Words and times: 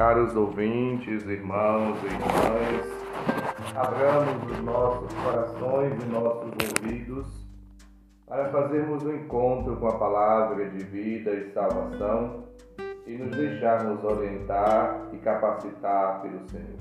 Caros 0.00 0.34
ouvintes, 0.34 1.26
irmãos 1.26 1.98
e 2.02 2.06
irmãs, 2.06 3.76
abramos 3.76 4.50
os 4.50 4.64
nossos 4.64 5.12
corações 5.12 5.92
e 6.02 6.06
nossos 6.06 6.52
ouvidos 6.70 7.46
para 8.26 8.48
fazermos 8.48 9.04
um 9.04 9.14
encontro 9.14 9.76
com 9.76 9.88
a 9.88 9.98
palavra 9.98 10.70
de 10.70 10.86
vida 10.86 11.32
e 11.32 11.52
salvação 11.52 12.44
e 13.06 13.12
nos 13.12 13.36
deixarmos 13.36 14.02
orientar 14.02 15.10
e 15.12 15.18
capacitar 15.18 16.22
pelo 16.22 16.48
Senhor. 16.48 16.80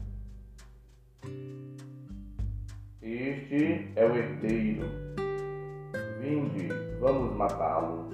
Este 3.02 3.92
é 3.98 4.06
o 4.06 4.16
herdeiro. 4.16 4.88
Vinde, 6.22 6.70
vamos 7.02 7.36
matá-lo. 7.36 8.08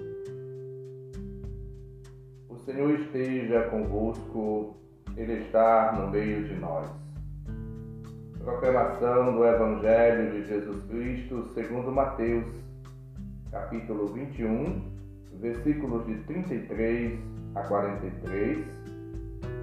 O 2.49 2.57
Senhor 2.57 2.89
esteja 2.89 3.69
convosco 3.69 4.83
ele 5.17 5.33
está 5.45 5.93
no 5.93 6.09
meio 6.09 6.43
de 6.43 6.55
nós. 6.55 6.89
Proclamação 8.43 9.33
do 9.33 9.45
Evangelho 9.45 10.31
de 10.31 10.47
Jesus 10.47 10.83
Cristo 10.85 11.49
segundo 11.53 11.91
Mateus, 11.91 12.45
capítulo 13.49 14.07
21, 14.07 14.81
versículos 15.39 16.05
de 16.05 16.15
33 16.25 17.19
a 17.55 17.61
43 17.61 18.57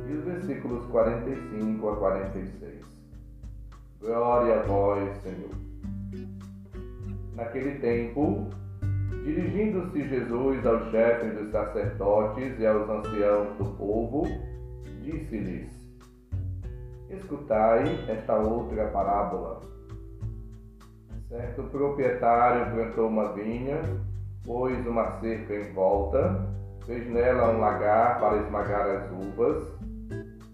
e 0.09 0.13
os 0.13 0.25
versículos 0.25 0.85
45 0.87 1.89
a 1.89 1.97
46. 1.97 2.83
Glória 4.01 4.61
a 4.61 4.63
vós, 4.63 5.17
Senhor. 5.23 5.51
Naquele 7.37 7.79
tempo, 7.79 8.51
dirigindo-se 9.25 10.09
Jesus 10.09 10.67
aos 10.67 10.91
chefes 10.91 11.39
dos 11.39 11.53
sacerdotes 11.53 12.59
e 12.59 12.67
aos 12.67 12.89
anciãos 12.91 13.57
do 13.59 13.65
povo, 13.77 14.27
disse-lhes: 15.03 15.69
Escutai 17.11 17.85
esta 18.09 18.37
outra 18.37 18.87
parábola. 18.89 19.61
Certo 21.29 21.63
proprietário 21.65 22.73
plantou 22.73 23.09
uma 23.09 23.33
vinha, 23.33 23.81
pôs 24.45 24.87
uma 24.87 25.21
cerca 25.21 25.55
em 25.55 25.73
volta, 25.73 26.47
fez 26.87 27.09
nela 27.11 27.53
um 27.53 27.61
lagar 27.61 28.21
para 28.21 28.39
esmagar 28.39 28.87
as 28.87 29.11
uvas 29.11 29.67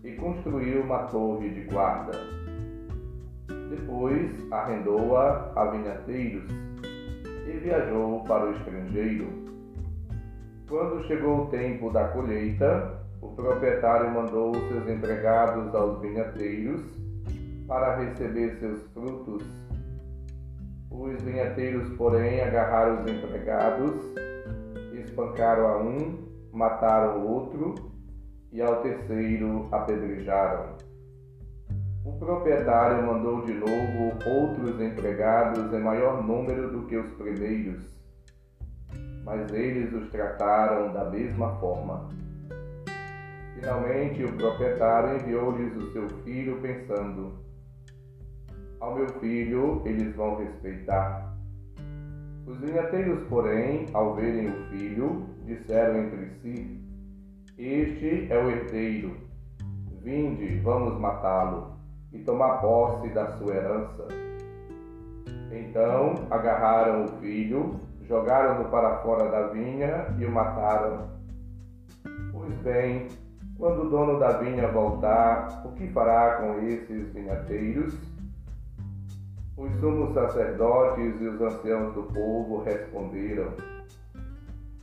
e 0.05 0.13
construiu 0.13 0.83
uma 0.83 1.05
torre 1.05 1.51
de 1.51 1.63
guarda. 1.63 2.13
Depois 3.71 4.31
arrendou-a 4.53 5.53
a 5.57 5.65
vinhateiros 5.67 6.51
e 7.47 7.59
viajou 7.59 8.25
para 8.25 8.47
o 8.47 8.53
estrangeiro. 8.53 9.29
Quando 10.69 11.07
chegou 11.07 11.45
o 11.45 11.47
tempo 11.47 11.91
da 11.91 12.09
colheita, 12.09 12.99
o 13.21 13.29
proprietário 13.35 14.11
mandou 14.11 14.55
seus 14.69 14.89
empregados 14.89 15.75
aos 15.75 16.01
vinhateiros 16.01 16.83
para 17.67 17.97
receber 17.97 18.57
seus 18.59 18.81
frutos. 18.93 19.45
Os 20.91 21.23
vinhateiros, 21.23 21.89
porém, 21.97 22.41
agarraram 22.41 23.01
os 23.01 23.11
empregados, 23.11 23.95
espancaram 24.93 25.67
a 25.67 25.79
um, 25.79 26.29
mataram 26.53 27.21
o 27.21 27.29
outro 27.29 27.75
e 28.53 28.63
ao 28.63 28.83
terceiro 28.83 29.69
apedrejaram. 29.71 30.77
O 32.05 32.13
proprietário 32.19 33.07
mandou 33.07 33.45
de 33.45 33.53
novo 33.53 34.15
outros 34.27 34.81
empregados 34.81 35.73
em 35.73 35.81
maior 35.81 36.27
número 36.27 36.71
do 36.71 36.87
que 36.87 36.97
os 36.97 37.13
primeiros, 37.13 37.85
mas 39.25 39.53
eles 39.53 39.93
os 39.93 40.09
trataram 40.09 40.93
da 40.93 41.05
mesma 41.05 41.57
forma. 41.57 42.09
Finalmente, 43.59 44.23
o 44.23 44.33
proprietário 44.35 45.17
enviou-lhes 45.17 45.77
o 45.77 45.93
seu 45.93 46.09
filho, 46.23 46.61
pensando: 46.61 47.33
Ao 48.79 48.95
meu 48.95 49.09
filho 49.19 49.83
eles 49.85 50.15
vão 50.15 50.37
respeitar. 50.37 51.37
Os 52.47 52.57
vinhateiros, 52.59 53.21
porém, 53.29 53.87
ao 53.93 54.15
verem 54.15 54.49
o 54.49 54.69
filho, 54.69 55.27
disseram 55.45 56.05
entre 56.05 56.31
si: 56.41 56.81
Este 57.59 58.33
é 58.33 58.39
o 58.39 58.49
herdeiro. 58.49 59.17
Vinde, 60.03 60.61
vamos 60.61 60.97
matá-lo 61.01 61.73
e 62.13 62.21
tomar 62.21 62.59
posse 62.59 63.09
da 63.09 63.27
sua 63.39 63.55
herança. 63.57 64.07
Então 65.51 66.15
agarraram 66.31 67.07
o 67.07 67.09
filho, 67.21 67.81
jogaram-no 68.03 68.71
para 68.71 68.99
fora 68.99 69.29
da 69.29 69.49
vinha 69.49 70.07
e 70.17 70.25
o 70.25 70.31
mataram. 70.31 71.09
Pois 72.33 72.55
bem, 72.59 73.09
quando 73.59 73.83
o 73.83 73.91
dono 73.91 74.21
da 74.21 74.39
vinha 74.39 74.69
voltar, 74.69 75.63
o 75.67 75.73
que 75.73 75.89
fará 75.89 76.37
com 76.37 76.61
esses 76.61 77.13
vinhateiros? 77.13 77.93
Os 79.57 79.75
sumos 79.81 80.15
sacerdotes 80.15 81.21
e 81.21 81.27
os 81.27 81.41
anciãos 81.41 81.93
do 81.93 82.05
povo 82.05 82.63
responderam: 82.63 83.53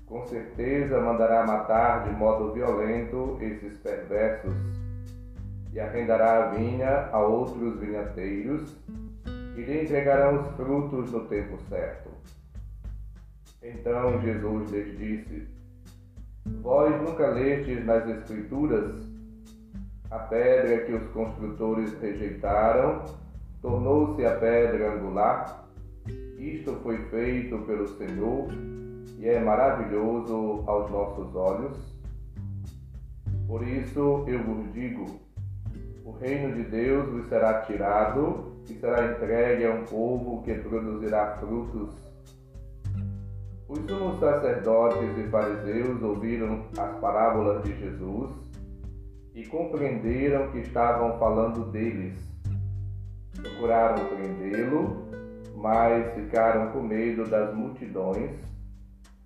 Com 0.05 0.25
certeza 0.27 0.99
mandará 0.99 1.45
matar 1.45 2.03
de 2.03 2.13
modo 2.17 2.51
violento 2.51 3.37
esses 3.39 3.77
perversos 3.77 4.53
e 5.71 5.79
arrendará 5.79 6.43
a 6.43 6.49
vinha 6.49 7.09
a 7.13 7.19
outros 7.19 7.79
vinhateiros 7.79 8.75
e 9.55 9.61
lhe 9.61 9.83
entregarão 9.83 10.41
os 10.41 10.47
frutos 10.57 11.13
no 11.13 11.21
tempo 11.27 11.57
certo. 11.69 12.09
Então 13.63 14.19
Jesus 14.19 14.69
lhes 14.69 14.97
disse: 14.97 15.47
Vós 16.45 17.01
nunca 17.01 17.27
lestes 17.29 17.83
nas 17.83 18.07
Escrituras 18.07 19.01
a 20.11 20.19
pedra 20.19 20.85
que 20.85 20.93
os 20.93 21.07
construtores 21.07 21.99
rejeitaram 21.99 23.03
tornou-se 23.63 24.23
a 24.23 24.35
pedra 24.35 24.93
angular? 24.93 25.67
Isto 26.37 26.73
foi 26.83 26.97
feito 27.09 27.57
pelo 27.59 27.87
Senhor 27.97 28.47
e 29.17 29.27
é 29.27 29.39
maravilhoso 29.39 30.63
aos 30.67 30.91
nossos 30.91 31.35
olhos. 31.35 31.77
Por 33.47 33.67
isso 33.67 34.23
eu 34.27 34.43
vos 34.43 34.71
digo: 34.71 35.19
o 36.05 36.11
reino 36.11 36.53
de 36.53 36.63
Deus 36.63 37.09
vos 37.09 37.27
será 37.27 37.61
tirado 37.61 38.53
e 38.69 38.75
será 38.75 39.13
entregue 39.13 39.65
a 39.65 39.71
um 39.71 39.85
povo 39.85 40.43
que 40.43 40.53
produzirá 40.53 41.37
frutos 41.39 42.04
os 43.67 43.79
sumos 43.79 44.19
sacerdotes 44.19 45.17
e 45.17 45.27
fariseus 45.29 46.01
ouviram 46.03 46.65
as 46.77 46.99
parábolas 46.99 47.63
de 47.63 47.75
Jesus 47.79 48.31
e 49.33 49.43
compreenderam 49.47 50.51
que 50.51 50.59
estavam 50.59 51.17
falando 51.17 51.65
deles. 51.71 52.13
Procuraram 53.35 54.05
prendê-lo, 54.05 55.07
mas 55.55 56.13
ficaram 56.13 56.71
com 56.71 56.81
medo 56.81 57.25
das 57.25 57.53
multidões, 57.55 58.31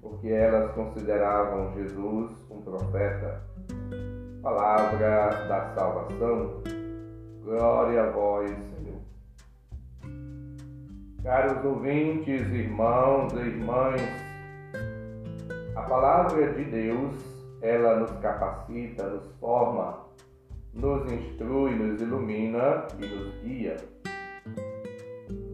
porque 0.02 0.30
elas 0.30 0.72
consideravam 0.72 1.74
Jesus 1.74 2.32
um 2.50 2.62
profeta. 2.62 3.44
Palavra 4.42 5.30
da 5.50 5.74
salvação. 5.76 6.64
Glória 7.44 8.04
a 8.04 8.10
vós, 8.12 8.50
Senhor. 8.50 9.02
Caros 11.24 11.66
ouvintes, 11.66 12.48
irmãos 12.48 13.34
e 13.34 13.40
irmãs, 13.40 14.29
a 15.80 15.84
palavra 15.84 16.52
de 16.52 16.66
Deus, 16.66 17.16
ela 17.62 18.02
nos 18.02 18.12
capacita, 18.20 19.08
nos 19.08 19.26
forma, 19.40 20.06
nos 20.74 21.10
instrui, 21.10 21.72
nos 21.72 22.02
ilumina 22.02 22.86
e 23.00 23.06
nos 23.06 23.34
guia. 23.42 23.78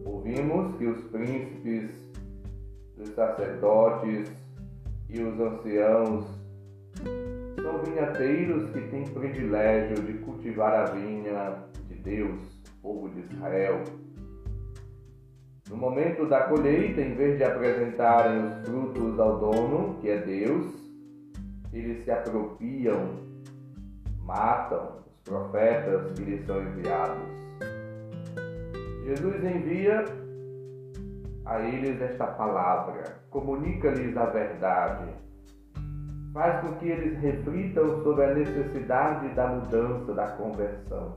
Ouvimos 0.04 0.74
que 0.76 0.86
os 0.86 1.00
príncipes, 1.04 1.92
os 2.98 3.08
sacerdotes 3.10 4.28
e 5.08 5.22
os 5.22 5.38
anciãos 5.38 6.26
são 7.62 7.82
vinhateiros 7.84 8.68
que 8.70 8.80
têm 8.88 9.04
privilégio 9.04 10.02
de 10.02 10.14
cultivar 10.24 10.74
a 10.74 10.84
vinha 10.86 11.62
de 11.88 11.94
Deus, 11.94 12.64
povo 12.82 13.08
de 13.10 13.32
Israel 13.32 13.84
no 15.68 15.76
momento 15.76 16.26
da 16.26 16.44
colheita, 16.44 17.00
em 17.00 17.14
vez 17.14 17.38
de 17.38 17.44
apresentarem 17.44 18.44
os 18.44 18.68
frutos 18.68 19.18
ao 19.18 19.38
dono, 19.38 19.98
que 20.00 20.08
é 20.08 20.18
Deus, 20.18 20.66
eles 21.72 22.04
se 22.04 22.10
apropriam, 22.10 23.16
matam 24.22 24.98
os 25.04 25.20
profetas 25.24 26.12
que 26.12 26.22
lhes 26.22 26.46
são 26.46 26.62
enviados. 26.62 27.36
Jesus 29.04 29.44
envia 29.44 30.04
a 31.44 31.60
eles 31.60 32.00
esta 32.00 32.26
palavra, 32.26 33.20
comunica-lhes 33.30 34.16
a 34.16 34.26
verdade, 34.26 35.12
faz 36.32 36.60
com 36.60 36.74
que 36.76 36.88
eles 36.88 37.18
reflitam 37.20 38.02
sobre 38.04 38.24
a 38.24 38.34
necessidade 38.34 39.34
da 39.34 39.48
mudança, 39.48 40.12
da 40.14 40.28
conversão. 40.32 41.16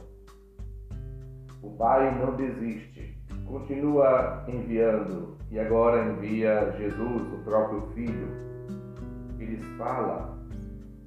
O 1.62 1.72
Pai 1.72 2.18
não 2.20 2.36
desiste 2.36 3.19
continua 3.50 4.44
enviando 4.48 5.36
e 5.52 5.60
agora 5.60 6.04
envia 6.04 6.72
Jesus, 6.78 7.22
o 7.34 7.44
próprio 7.44 7.82
Filho. 7.94 8.28
Ele 9.40 9.58
fala 9.78 10.38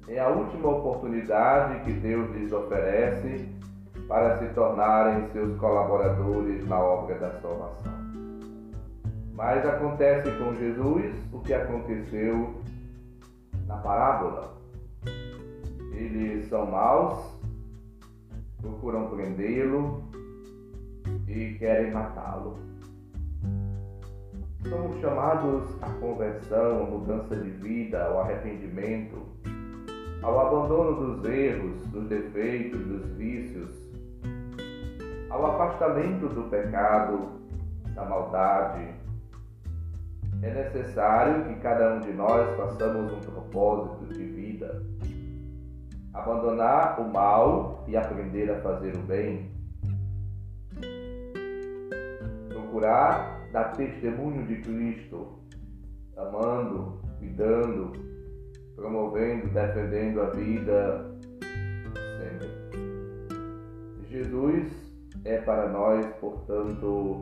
É 0.07 0.19
a 0.19 0.27
última 0.27 0.69
oportunidade 0.69 1.85
que 1.85 1.93
Deus 1.93 2.29
lhes 2.31 2.51
oferece 2.51 3.49
para 4.07 4.37
se 4.37 4.53
tornarem 4.53 5.29
seus 5.31 5.57
colaboradores 5.57 6.67
na 6.67 6.77
obra 6.77 7.17
da 7.17 7.31
salvação. 7.39 7.93
Mas 9.33 9.65
acontece 9.65 10.29
com 10.37 10.53
Jesus 10.55 11.15
o 11.31 11.39
que 11.39 11.53
aconteceu 11.53 12.53
na 13.65 13.77
parábola. 13.77 14.53
Eles 15.93 16.49
são 16.49 16.69
maus, 16.69 17.17
procuram 18.61 19.07
prendê-lo 19.07 20.03
e 21.33 21.57
querem 21.57 21.91
matá-lo. 21.91 22.57
Somos 24.69 24.99
chamados 25.01 25.63
à 25.81 25.89
conversão, 25.99 26.83
à 26.83 26.89
mudança 26.89 27.35
de 27.35 27.49
vida, 27.49 28.05
ao 28.05 28.21
arrependimento, 28.21 29.21
ao 30.21 30.39
abandono 30.39 31.15
dos 31.15 31.29
erros, 31.29 31.85
dos 31.87 32.07
defeitos, 32.07 32.79
dos 32.85 33.05
vícios, 33.17 33.69
ao 35.29 35.45
afastamento 35.47 36.29
do 36.29 36.43
pecado, 36.49 37.41
da 37.93 38.05
maldade. 38.05 38.87
É 40.41 40.53
necessário 40.53 41.45
que 41.45 41.55
cada 41.55 41.95
um 41.95 41.99
de 41.99 42.13
nós 42.13 42.55
façamos 42.57 43.11
um 43.11 43.19
propósito 43.19 44.13
de 44.13 44.23
vida. 44.23 44.83
Abandonar 46.13 46.99
o 46.99 47.11
mal 47.11 47.83
e 47.87 47.97
aprender 47.97 48.51
a 48.51 48.61
fazer 48.61 48.95
o 48.95 49.01
bem. 49.01 49.52
Procurar 52.73 53.49
dar 53.51 53.65
testemunho 53.73 54.47
de 54.47 54.55
Cristo, 54.61 55.27
amando, 56.17 56.99
cuidando, 57.19 57.91
promovendo, 58.75 59.47
defendendo 59.49 60.21
a 60.23 60.31
vida 60.31 61.15
sempre. 62.17 62.49
Jesus 64.09 64.71
é 65.23 65.37
para 65.37 65.69
nós, 65.69 66.03
portanto, 66.19 67.21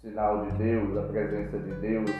sinal 0.00 0.46
de 0.46 0.58
Deus, 0.58 0.96
a 0.96 1.02
presença 1.02 1.56
de 1.56 1.74
Deus. 1.74 2.10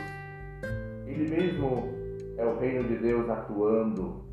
Ele 1.05 1.29
mesmo 1.29 1.89
é 2.37 2.47
o 2.47 2.61
reino 2.61 2.85
de 2.87 2.97
Deus 2.99 3.29
atuando. 3.29 4.25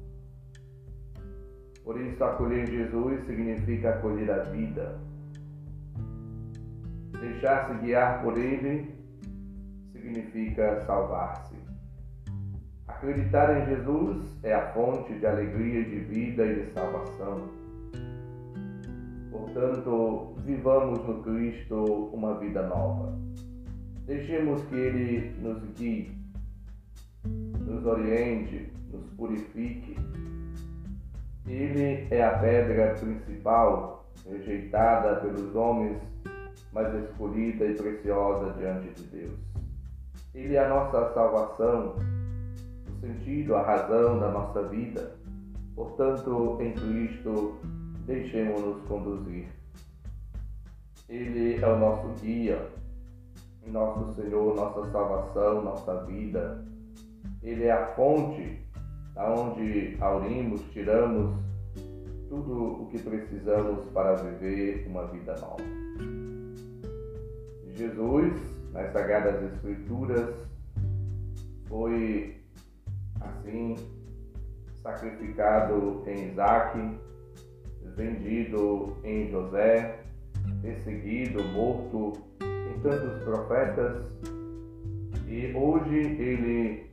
Por 1.84 2.00
isso, 2.00 2.24
acolher 2.24 2.68
Jesus 2.68 3.26
significa 3.26 3.90
acolher 3.90 4.30
a 4.30 4.44
vida. 4.44 5.15
Deixar-se 7.20 7.74
guiar 7.80 8.22
por 8.24 8.38
Ele 8.38 8.94
significa 9.92 10.82
salvar-se. 10.82 11.56
Acreditar 12.88 13.58
em 13.58 13.66
Jesus 13.66 14.26
é 14.44 14.54
a 14.54 14.74
fonte 14.74 15.14
de 15.14 15.26
alegria, 15.26 15.84
de 15.84 16.00
vida 16.00 16.46
e 16.46 16.66
de 16.66 16.72
salvação. 16.72 17.50
Portanto, 19.32 20.36
vivamos 20.46 21.06
no 21.06 21.22
Cristo 21.24 22.10
uma 22.14 22.40
vida 22.40 22.68
nova. 22.68 23.18
Deixemos 24.06 24.64
que 24.66 24.76
Ele 24.76 25.36
nos 25.42 25.64
guie, 25.74 26.16
nos 27.26 27.86
oriente, 27.86 28.72
nos 28.92 29.06
purifique. 29.12 29.98
Ele 31.48 32.08
é 32.12 32.24
a 32.24 32.38
pedra 32.38 32.96
principal, 32.96 34.06
rejeitada 34.26 35.18
pelos 35.18 35.56
homens 35.56 36.02
mas 36.76 36.94
escolhida 36.94 37.66
e 37.66 37.74
preciosa 37.74 38.52
diante 38.60 38.90
de 38.90 39.04
Deus. 39.04 39.40
Ele 40.34 40.56
é 40.56 40.66
a 40.66 40.68
nossa 40.68 41.14
salvação, 41.14 41.96
o 42.90 43.00
sentido, 43.00 43.56
a 43.56 43.62
razão 43.62 44.20
da 44.20 44.30
nossa 44.30 44.62
vida. 44.64 45.16
Portanto, 45.74 46.58
em 46.60 46.74
Cristo, 46.74 47.56
deixemos-nos 48.06 48.82
conduzir. 48.90 49.48
Ele 51.08 51.64
é 51.64 51.68
o 51.68 51.80
nosso 51.80 52.10
guia, 52.22 52.70
nosso 53.66 54.14
Senhor, 54.16 54.54
nossa 54.54 54.92
salvação, 54.92 55.62
nossa 55.62 56.04
vida. 56.04 56.66
Ele 57.42 57.64
é 57.64 57.72
a 57.72 57.88
fonte 57.96 58.62
aonde 59.16 59.96
aurimos, 60.02 60.62
tiramos 60.74 61.38
tudo 62.28 62.84
o 62.84 62.88
que 62.88 63.00
precisamos 63.00 63.86
para 63.94 64.16
viver 64.16 64.86
uma 64.90 65.06
vida 65.08 65.38
nova. 65.40 66.25
Jesus, 67.76 68.34
nas 68.72 68.92
Sagradas 68.94 69.44
Escrituras, 69.54 70.34
foi 71.68 72.38
assim 73.20 73.76
sacrificado 74.82 76.04
em 76.08 76.30
Isaac, 76.30 77.00
vendido 77.96 78.98
em 79.04 79.30
José, 79.30 80.00
perseguido, 80.62 81.44
morto 81.54 82.14
em 82.42 82.80
tantos 82.82 83.24
profetas, 83.24 84.06
e 85.28 85.54
hoje 85.56 85.98
ele 85.98 86.92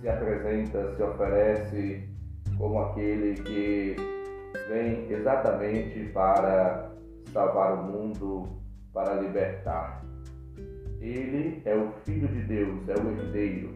se 0.00 0.08
apresenta, 0.08 0.96
se 0.96 1.02
oferece 1.02 2.08
como 2.56 2.80
aquele 2.80 3.34
que 3.42 3.96
vem 4.68 5.12
exatamente 5.12 6.10
para 6.12 6.90
salvar 7.32 7.74
o 7.74 7.82
mundo, 7.84 8.48
para 8.92 9.14
libertar. 9.14 10.05
Ele 11.00 11.62
é 11.64 11.74
o 11.74 11.92
Filho 12.04 12.28
de 12.28 12.42
Deus, 12.42 12.88
é 12.88 12.94
o 12.94 13.10
herdeiro. 13.10 13.70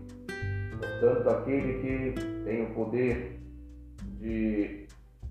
Portanto, 0.78 1.28
aquele 1.28 1.74
que 1.80 2.20
tem 2.44 2.64
o 2.64 2.74
poder 2.74 3.40
de 4.18 4.86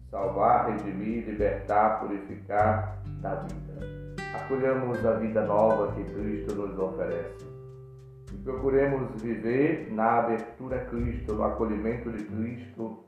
salvar, 0.09 0.71
redimir, 0.71 1.25
libertar, 1.25 1.99
purificar 1.99 3.01
da 3.21 3.35
vida. 3.35 3.79
Acolhamos 4.35 5.05
a 5.05 5.13
vida 5.13 5.45
nova 5.45 5.93
que 5.93 6.03
Cristo 6.03 6.55
nos 6.55 6.77
oferece. 6.77 7.47
E 8.33 8.37
procuremos 8.37 9.09
viver 9.21 9.91
na 9.91 10.19
abertura 10.19 10.77
a 10.77 10.85
Cristo, 10.85 11.33
no 11.33 11.43
acolhimento 11.43 12.11
de 12.11 12.23
Cristo, 12.25 13.03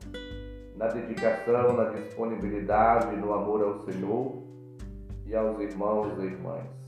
na 0.76 0.88
dedicação, 0.88 1.74
na 1.74 1.86
disponibilidade, 1.86 3.16
no 3.18 3.34
amor 3.34 3.62
ao 3.62 3.80
Senhor 3.82 4.44
e 5.26 5.36
aos 5.36 5.60
irmãos 5.60 6.18
e 6.20 6.26
irmãs. 6.26 6.81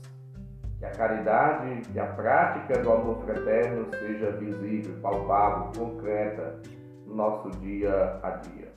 Que 0.78 0.84
a 0.84 0.90
caridade 0.90 1.82
e 1.94 1.98
a 1.98 2.06
prática 2.06 2.78
do 2.78 2.92
amor 2.92 3.24
fraterno 3.24 3.86
seja 3.90 4.32
visível, 4.32 4.94
palpável, 5.00 5.72
concreta 5.76 6.60
no 7.06 7.14
nosso 7.14 7.50
dia 7.60 8.18
a 8.22 8.30
dia. 8.30 8.72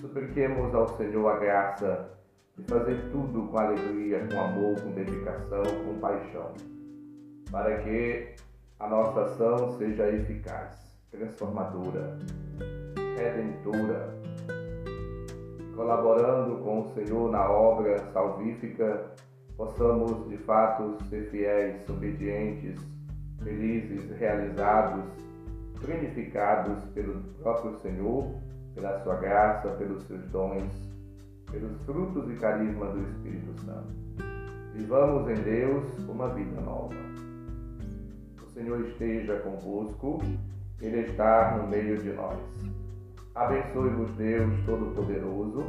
Supliquemos 0.00 0.74
ao 0.74 0.88
Senhor 0.96 1.28
a 1.28 1.38
graça 1.38 2.10
de 2.56 2.64
fazer 2.64 3.10
tudo 3.10 3.48
com 3.48 3.58
alegria, 3.58 4.26
com 4.28 4.40
amor, 4.40 4.80
com 4.80 4.90
dedicação, 4.92 5.62
com 5.84 5.98
paixão, 6.00 6.54
para 7.50 7.78
que 7.78 8.34
a 8.78 8.88
nossa 8.88 9.22
ação 9.22 9.72
seja 9.72 10.08
eficaz, 10.08 10.96
transformadora, 11.10 12.18
redentora, 13.16 14.14
colaborando 15.74 16.56
com 16.58 16.80
o 16.80 16.94
Senhor 16.94 17.30
na 17.30 17.50
obra 17.50 17.98
salvífica 18.12 19.10
possamos 19.58 20.28
de 20.28 20.36
fato 20.38 20.96
ser 21.10 21.28
fiéis, 21.30 21.76
obedientes, 21.90 22.80
felizes, 23.42 24.08
realizados, 24.16 25.04
planificados 25.80 26.84
pelo 26.94 27.20
próprio 27.42 27.76
Senhor, 27.80 28.34
pela 28.74 29.02
sua 29.02 29.16
graça, 29.16 29.68
pelos 29.70 30.04
seus 30.04 30.24
dons, 30.30 30.72
pelos 31.50 31.76
frutos 31.84 32.30
e 32.30 32.36
carisma 32.36 32.86
do 32.86 33.02
Espírito 33.02 33.60
Santo. 33.64 33.88
Vivamos 34.74 35.28
em 35.28 35.42
Deus 35.42 35.98
uma 36.08 36.28
vida 36.28 36.60
nova. 36.60 36.94
O 38.40 38.50
Senhor 38.50 38.80
esteja 38.86 39.40
convosco, 39.40 40.18
Ele 40.80 41.00
está 41.00 41.58
no 41.58 41.66
meio 41.66 41.98
de 41.98 42.12
nós. 42.12 42.38
Abençoe-vos, 43.34 44.10
Deus 44.12 44.52
Todo-Poderoso, 44.66 45.64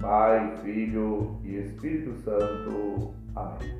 Pai, 0.00 0.56
Filho 0.62 1.40
e 1.42 1.56
Espírito 1.56 2.14
Santo. 2.22 3.12
Amém. 3.34 3.74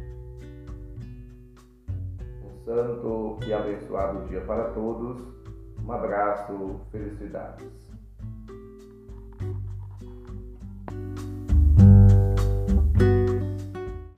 Um 2.44 2.64
santo 2.64 3.38
e 3.46 3.52
abençoado 3.52 4.26
dia 4.28 4.40
para 4.40 4.70
todos. 4.72 5.22
Um 5.84 5.92
abraço, 5.92 6.80
felicidades. 6.90 7.87